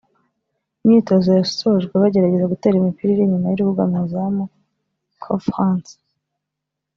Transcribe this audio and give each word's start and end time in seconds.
Imyitozo 0.83 1.29
yasojwe 1.39 1.93
bagerageza 2.03 2.51
gutera 2.53 2.75
imipira 2.77 3.09
iri 3.13 3.21
inyuma 3.25 3.47
y’urubuga 3.47 3.83
mu 3.89 3.95
izamu 4.03 4.43
(coup 5.21 5.41
franc) 5.47 5.85